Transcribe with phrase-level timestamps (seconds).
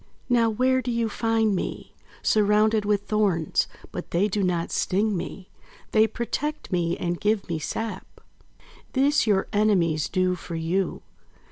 [0.29, 1.93] "Now, where do you find me?
[2.23, 3.67] Surrounded with thorns!
[3.91, 5.51] But they do not sting me.
[5.91, 8.19] They protect me and give me sap.
[8.93, 11.03] This your enemies do for you.